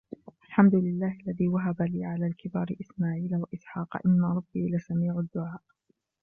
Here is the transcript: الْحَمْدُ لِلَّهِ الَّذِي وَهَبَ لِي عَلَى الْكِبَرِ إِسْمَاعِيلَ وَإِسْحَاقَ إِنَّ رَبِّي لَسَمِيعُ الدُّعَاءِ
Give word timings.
الْحَمْدُ 0.47 0.75
لِلَّهِ 0.75 1.17
الَّذِي 1.27 1.47
وَهَبَ 1.47 1.81
لِي 1.81 2.05
عَلَى 2.05 2.27
الْكِبَرِ 2.27 2.75
إِسْمَاعِيلَ 2.81 3.35
وَإِسْحَاقَ 3.35 3.97
إِنَّ 4.05 4.23
رَبِّي 4.23 4.75
لَسَمِيعُ 4.75 5.19
الدُّعَاءِ 5.19 5.61